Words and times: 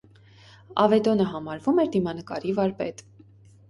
Ավեդոնը 0.85 1.29
համարվում 1.35 1.85
էր 1.87 1.95
դիմանկարի 1.99 2.59
վարպետ։ 2.63 3.09